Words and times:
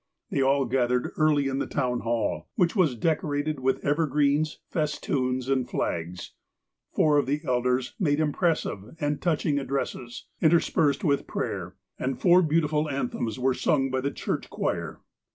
They 0.31 0.41
all 0.41 0.65
gathered 0.65 1.11
early 1.15 1.47
in 1.47 1.59
the 1.59 1.67
town 1.67 1.99
hall, 1.99 2.49
which 2.55 2.75
was 2.75 2.95
decorated 2.95 3.59
with 3.59 3.85
evergreens, 3.85 4.57
festoons, 4.67 5.47
and 5.47 5.69
flags. 5.69 6.33
Four 6.91 7.19
of 7.19 7.27
the 7.27 7.39
elders 7.45 7.93
made 7.99 8.19
impressive 8.19 8.95
and 8.99 9.21
touching 9.21 9.59
addresses, 9.59 10.25
inter 10.39 10.57
spersed 10.57 11.03
with 11.03 11.27
prayer, 11.27 11.75
and 11.99 12.19
four 12.19 12.41
beautiful 12.41 12.89
anthems 12.89 13.37
were 13.37 13.53
sung 13.53 13.91
by 13.91 14.01
the 14.01 14.09
church 14.09 14.49
choir. 14.49 15.01